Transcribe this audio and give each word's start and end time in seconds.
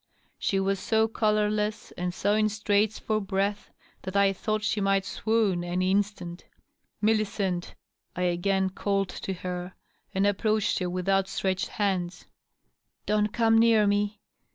She 0.39 0.59
was 0.59 0.79
so 0.79 1.07
colorless 1.07 1.91
and 1.91 2.11
so 2.11 2.33
in 2.33 2.49
straits 2.49 2.97
for 2.97 3.21
breath 3.21 3.69
that 4.01 4.15
I 4.17 4.33
thought 4.33 4.63
she 4.63 4.81
might 4.81 5.05
swoon 5.05 5.63
any 5.63 5.91
instant. 5.91 6.43
"Millicent!" 7.03 7.75
I 8.15 8.23
again 8.23 8.71
called 8.71 9.09
to 9.09 9.31
her, 9.33 9.75
and 10.11 10.25
approached 10.25 10.79
her 10.79 10.89
with 10.89 11.07
outstretched 11.07 11.67
hands. 11.67 12.25
"Don't 13.05 13.31
come 13.31 13.59
near 13.59 13.85
me." 13.85 14.19